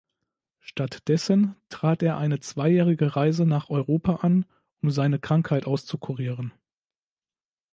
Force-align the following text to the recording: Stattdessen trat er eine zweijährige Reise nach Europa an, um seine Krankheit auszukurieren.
Stattdessen 0.57 1.57
trat 1.69 2.01
er 2.01 2.17
eine 2.17 2.39
zweijährige 2.39 3.15
Reise 3.15 3.45
nach 3.45 3.69
Europa 3.69 4.15
an, 4.15 4.47
um 4.81 4.89
seine 4.89 5.19
Krankheit 5.19 5.67
auszukurieren. 5.67 6.51